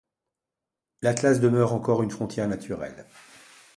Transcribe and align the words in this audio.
L'Atlas 1.03 1.39
demeure 1.39 1.73
encore 1.73 2.01
une 2.01 2.09
frontière 2.09 2.47
naturelle. 2.47 3.05